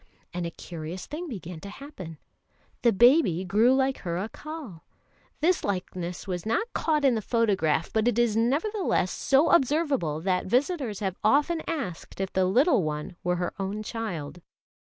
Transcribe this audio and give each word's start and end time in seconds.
And 0.33 0.47
a 0.47 0.49
curious 0.49 1.05
thing 1.05 1.27
began 1.27 1.59
to 1.59 1.69
happen: 1.69 2.17
the 2.81 2.91
baby 2.91 3.43
grew 3.45 3.75
like 3.75 3.99
her 3.99 4.15
Accal. 4.17 4.81
This 5.41 5.63
likeness 5.63 6.25
was 6.27 6.43
not 6.43 6.65
caught 6.73 7.05
in 7.05 7.13
the 7.13 7.21
photograph, 7.21 7.93
but 7.93 8.07
is 8.17 8.35
nevertheless 8.35 9.11
so 9.11 9.51
observable 9.51 10.19
that 10.21 10.47
visitors 10.47 11.01
have 11.01 11.17
often 11.23 11.61
asked 11.67 12.19
if 12.19 12.33
the 12.33 12.45
little 12.45 12.81
one 12.81 13.15
were 13.23 13.35
her 13.35 13.53
own 13.59 13.83
child. 13.83 14.41